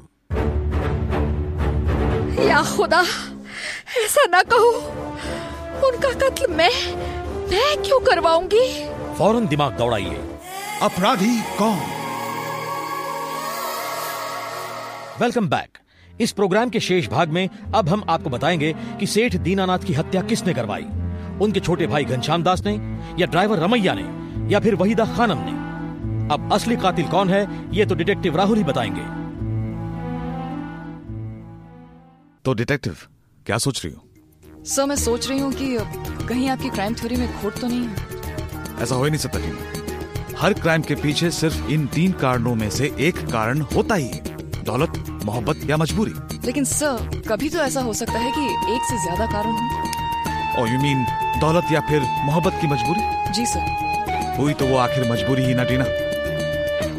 या 2.43 2.61
खुदा 2.67 3.01
ऐसा 3.97 4.25
ना 4.27 4.41
कहो 4.43 4.71
उनका 5.87 6.11
कत्ल 6.19 6.51
मैं 6.51 6.69
मैं 7.51 7.81
क्यों 7.83 7.99
करवाऊँगी? 8.01 8.65
फ़ौरन 9.17 9.47
दिमाग 9.47 9.77
दौड़ाइए। 9.77 10.21
अपराधी 10.81 11.35
कौन? 11.57 11.77
Welcome 15.21 15.47
back. 15.49 15.77
इस 16.21 16.31
प्रोग्राम 16.31 16.69
के 16.69 16.79
शेष 16.79 17.07
भाग 17.07 17.29
में 17.29 17.49
अब 17.75 17.89
हम 17.89 18.03
आपको 18.09 18.29
बताएँगे 18.29 18.73
कि 18.99 19.07
सेठ 19.07 19.35
दीनानाथ 19.35 19.79
की 19.79 19.93
हत्या 19.93 20.21
किसने 20.21 20.53
करवाई? 20.53 20.83
उनके 21.41 21.59
छोटे 21.59 21.87
भाई 21.87 22.05
घनश्याम 22.05 22.43
दास 22.43 22.63
ने 22.65 22.73
या 23.19 23.25
ड्राइवर 23.25 23.59
रमैया 23.59 23.93
ने 23.93 24.53
या 24.53 24.59
फिर 24.59 24.75
वहीदा 24.75 25.05
खानम 25.05 25.37
ने? 25.39 25.51
अब 26.33 26.53
असली 26.53 26.75
कातिल 26.75 27.07
कौन 27.07 27.29
है 27.29 27.69
ये 27.75 27.85
तो 27.85 27.95
डिटेक्टिव 27.95 28.37
राहुल 28.37 28.57
ही 28.57 28.63
बताएँगे। 28.63 29.01
तो 32.45 32.53
डिटेक्टिव 32.53 32.97
क्या 33.45 33.57
सोच 33.57 33.85
रही 33.85 33.93
हो? 33.93 34.03
सर 34.65 34.85
मैं 34.85 34.95
सोच 34.95 35.29
रही 35.29 35.39
हूँ 35.39 35.53
कि 35.53 35.77
कहीं 36.27 36.49
आपकी 36.49 36.69
क्राइम 36.69 36.95
थ्योरी 36.95 37.15
में 37.15 37.41
खोट 37.41 37.59
तो 37.59 37.67
नहीं 37.67 37.87
है? 37.87 37.95
ऐसा 38.81 38.95
हो 38.95 39.03
ही 39.03 39.11
नहीं 39.11 39.19
सकता 39.19 39.39
हर 40.39 40.53
क्राइम 40.53 40.81
के 40.81 40.95
पीछे 40.95 41.31
सिर्फ़ 41.31 41.67
इन 41.67 41.87
तीन 41.87 42.11
कारणों 42.11 42.55
में 42.55 42.69
से 42.69 42.95
एक 42.99 43.17
कारण 43.17 43.61
होता 43.61 43.95
ही 43.95 44.07
है। 44.07 44.32
दौलत 44.63 44.93
मोहब्बत 45.25 45.69
या 45.69 45.77
मजबूरी। 45.77 46.13
लेकिन 46.45 46.63
सर 46.65 47.21
कभी 47.27 47.49
तो 47.49 47.59
ऐसा 47.59 47.81
हो 47.81 47.93
सकता 47.93 48.19
है 48.19 48.31
कि 48.31 48.45
एक 48.75 48.83
से 48.83 48.97
ज़्यादा 49.03 49.25
कारण 49.31 49.51
हो। 49.51 50.61
और 50.61 50.69
यू 50.69 50.79
मीन 50.79 51.05
दौलत 51.41 51.71
या 51.71 51.79
फिर 51.89 52.01
मोहब्बत 52.25 52.57
की 52.61 52.67
मजबूरी? 52.67 53.31
जी 53.33 53.45
सर। 53.45 54.35
हुई 54.37 54.53
तो 54.53 54.67
वो 54.67 54.77
आखिर 54.77 55.11
मजबूरी 55.11 55.43
ही 55.43 55.53
ना 55.55 55.63
टीना। 55.63 55.85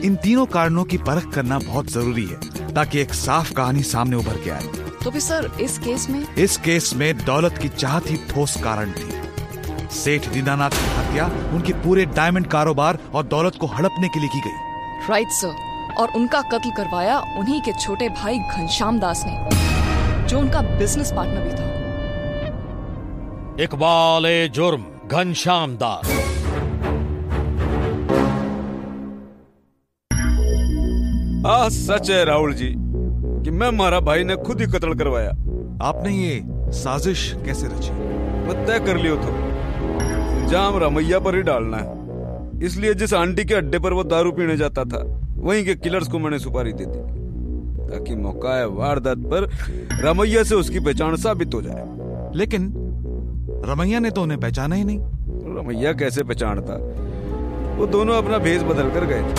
इन 0.04 0.16
तीनों 0.16 0.46
कारणों 0.46 0.84
की 0.84 0.98
परख 1.00 1.32
करना 1.34 1.58
बहुत 1.58 1.90
ज़रूरी 1.90 2.24
है 2.26 2.72
ताकि 2.74 3.00
एक 3.00 3.14
साफ़ 3.14 3.52
कहानी 3.52 3.82
सामने 3.84 4.16
उभर 4.16 4.40
के 4.44 4.50
आए। 4.50 4.82
तो 5.04 5.10
भी 5.10 5.20
सर 5.20 5.50
इस 5.60 5.78
केस 5.78 6.08
में? 6.10 6.22
इस 6.36 6.56
केस 6.56 6.92
में 6.94 7.16
दौलत 7.18 7.58
की 7.58 7.68
चाहत 7.70 8.10
ही 8.10 8.16
ठोस 8.30 8.56
कारण 8.64 8.92
थी। 8.92 9.88
सेठ 9.94 10.28
दीनानाथ 10.28 10.70
की 10.70 10.88
हत्या 10.96 11.26
उनके 11.54 11.72
पूरे 11.82 12.04
डायमंड 12.14 12.46
कारोबार 12.46 12.98
और 13.14 13.26
दौलत 13.26 13.56
को 13.60 13.66
हड़पने 13.66 14.08
के 14.08 14.20
लिए 14.20 14.28
की 14.28 14.40
गई। 14.40 15.08
राइट 15.10 15.28
सर 15.32 15.54
और 15.94 16.08
उनका 16.16 16.40
कत्ल 16.52 16.70
करवाया 16.76 17.18
उन्हीं 17.38 17.60
के 17.62 17.72
छोटे 17.74 18.08
भाई 18.10 18.38
घनश्याम 18.38 18.98
दास 19.00 19.24
ने 19.26 19.34
जो 20.26 20.38
उनका 20.38 20.60
बिज़नेस 20.78 21.12
पार्टनर 21.12 21.42
भी 21.42 21.50
था। 21.50 21.64
इकबाल 23.64 24.24
जुर्म 24.54 24.84
घनश्याम 25.08 25.76
दास। 25.76 26.06
हाँ 31.46 31.68
सच 31.70 32.10
है 32.10 32.24
राहुल 32.24 32.54
जी 32.54 32.72
कि 32.74 33.50
मैं 33.50 33.68
हमारा 33.68 34.00
भाई 34.02 34.24
ने 34.24 34.36
खुद 34.36 34.60
ही 34.60 34.66
कत्ल 34.68 34.94
करवाया। 34.98 35.30
आपने 35.82 36.10
ये 36.12 36.42
साजिश 36.74 37.32
कैसे 37.44 37.66
रची? 37.66 37.90
मैं 37.90 38.64
तय 38.66 38.78
कर 38.86 38.96
लियो 38.96 39.16
तो 39.16 39.28
इल्ज़ाम 40.36 40.76
रमैया 40.78 41.18
पर 41.18 41.34
ही 41.36 41.42
डालना 41.42 41.76
है। 41.76 41.86
इसलिए 42.62 42.94
जिस 42.94 43.14
आंटी 43.14 43.44
के 43.44 43.54
अड्डे 43.54 43.78
पर 43.78 43.92
वो 43.92 44.04
दारू 44.04 44.32
पीने 44.32 44.56
जाता 44.56 44.84
था 44.84 45.02
वहीं 45.44 45.64
के 45.64 45.74
किलर्स 45.76 46.08
को 46.08 46.18
मैंने 46.18 46.38
सुपारी 46.38 46.72
दे 46.72 46.84
दी 46.86 46.98
ताकि 47.88 48.14
मौका 48.16 48.56
है 48.56 48.66
वारदात 48.68 49.18
पर 49.32 49.48
रमैया 50.00 50.42
से 50.42 50.54
उसकी 50.54 50.80
पहचान 50.80 51.16
साबित 51.16 51.54
हो 51.54 51.60
जाए। 51.62 51.84
लेकिन 52.34 52.72
रमैया 53.66 53.98
ने 53.98 54.10
तो 54.10 54.22
उन्हें 54.22 54.40
पहचाना 54.40 54.74
ही 54.74 54.84
नहीं। 54.84 54.98
रमैया 55.56 55.92
कैसे 55.92 56.22
पहचानता? 56.22 56.74
वो 57.76 57.86
दोनों 57.86 58.14
अपना 58.14 58.38
भेस 58.38 58.62
बदल 58.62 58.90
कर 58.90 59.04
गए 59.04 59.22
थे। 59.22 59.34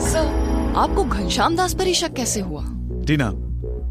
सर 0.00 0.72
आपको 0.76 1.04
घनश्याम 1.04 1.56
दास 1.56 1.74
पर 1.74 1.86
ही 1.86 1.94
शक 1.94 2.12
कैसे 2.12 2.40
हुआ? 2.40 2.64
टीना 3.06 3.30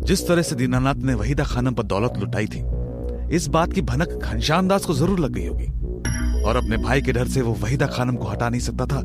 जिस 0.03 0.27
तरह 0.27 0.41
से 0.41 0.55
दीनानाथ 0.55 0.95
ने 1.05 1.13
वहीदा 1.13 1.43
खानम 1.43 1.73
पर 1.73 1.83
दौलत 1.85 2.17
लुटाई 2.17 2.47
थी 2.47 2.63
इस 3.35 3.47
बात 3.49 3.73
की 3.73 3.81
भनक 3.83 4.09
घनश्याम 4.23 4.67
दास 4.67 4.85
को 4.85 4.93
ज़रूर 4.93 5.19
लग 5.19 5.31
गई 5.31 5.45
होगी। 5.47 5.67
और 6.45 6.55
अपने 6.55 6.77
भाई 6.79 7.01
के 7.01 7.11
डर 7.11 7.27
से 7.27 7.41
वो 7.41 7.53
वहीदा 7.61 7.87
खानम 7.87 8.15
को 8.15 8.27
हटा 8.27 8.49
नहीं 8.49 8.61
सकता 8.61 8.85
था 8.85 9.01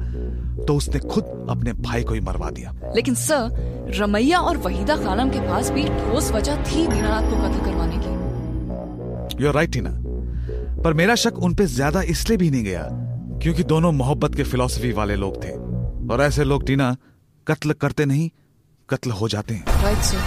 तो 0.66 0.75
उसने 0.76 0.99
खुद 1.00 1.25
अपने 1.50 1.73
भाई 1.80 2.02
को 2.04 2.14
ही 2.14 2.21
मरवा 2.21 2.50
दिया। 2.50 2.73
लेकिन 2.95 3.14
सर 3.16 3.92
रमैया 3.99 4.38
और 4.40 4.57
वहीदा 4.59 4.97
खानम 4.97 5.30
के 5.30 5.40
पास 5.40 5.71
भी 5.71 5.85
ठोस 5.90 6.30
वजह 6.33 6.62
थी 6.64 6.87
दीनानाथ 6.87 7.30
को 7.30 7.37
कत्ल 7.38 7.64
करवाने 7.64 7.97
की। 7.99 9.45
यू 9.45 9.52
राइट 9.52 9.73
टीना 9.73 9.90
पर 10.83 10.92
मेरा 10.95 11.14
शक 11.16 11.38
उन 11.38 11.54
पे 11.54 11.66
ज़्यादा 11.68 12.02
इसलिए 12.14 12.38
भी 12.38 12.50
नहीं 12.50 12.64
गया 12.64 12.88
क्योंकि 13.42 13.62
दोनों 13.64 13.92
मोहब्बत 13.92 14.35
के 14.35 14.45
फिलॉसफी 14.45 14.92
वाले 14.92 15.16
लोग 15.16 15.42
थे। 15.45 15.52
और 16.12 16.23
ऐसे 16.23 16.45
लोग 16.45 16.66
टीना 16.66 16.97
कत्ल 17.47 17.73
करते 17.75 18.04
नहीं 18.07 18.28
कत्ल 18.88 19.11
हो 19.12 19.28
जाते 19.28 19.54
हैं। 19.54 19.83
राइट 19.83 20.02
सर 20.04 20.21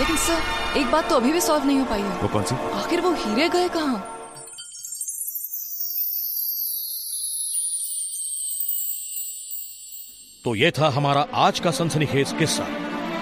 लेकिन 0.00 0.16
सर 0.16 0.78
एक 0.78 0.90
बात 0.92 1.08
तो 1.10 1.16
अभी 1.16 1.32
भी 1.32 1.40
सॉल्व 1.40 1.66
नहीं 1.66 1.78
हो 1.78 1.84
पाई 1.84 2.00
है। 2.00 2.20
वो 2.22 2.28
कौन 2.28 2.42
सी? 2.42 2.54
आखिर 2.74 3.00
वो 3.00 3.12
हीरे 3.14 3.48
गए 3.48 3.68
कहाँ? 3.68 3.96
तो 10.44 10.54
ये 10.54 10.70
था 10.70 10.88
हमारा 10.88 11.20
आज 11.34 11.60
का 11.60 11.70
सनसनीखेज 11.70 12.32
किस्सा। 12.38 12.64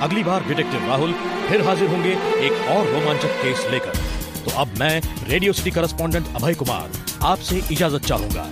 अगली 0.03 0.23
बार 0.25 0.45
डिटेक्टिव 0.45 0.87
राहुल 0.89 1.13
फिर 1.49 1.61
हाजिर 1.67 1.89
होंगे 1.89 2.13
एक 2.47 2.53
और 2.69 2.87
रोमांचक 2.87 3.37
केस 3.43 3.67
लेकर। 3.71 3.99
तो 4.45 4.57
अब 4.61 4.73
मैं 4.79 5.01
radio 5.29 5.53
city 5.53 5.71
correspondent 5.71 6.35
Abhay 6.37 6.55
Kumar 6.55 6.91
आपसे 7.25 7.61
इजाज़त 7.73 8.07
चाहूँगा। 8.07 8.43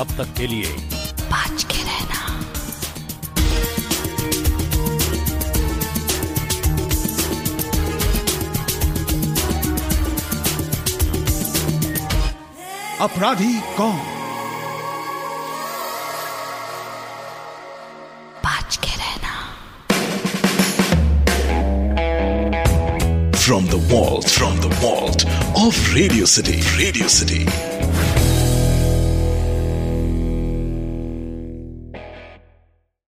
अब 0.00 0.16
तक 0.18 0.34
के 0.38 0.46
लिए 0.46 0.76
के 1.64 1.82
रहना। 1.82 2.20
अपराधी 13.04 13.52
कौन? 13.76 14.11
From 23.46 23.66
the 23.66 23.76
vault, 23.76 24.30
from 24.30 24.56
the 24.60 24.68
vault 24.80 25.26
of 25.56 25.74
Radio 25.92 26.24
City, 26.24 26.62
Radio 26.78 27.08
City. 27.08 27.71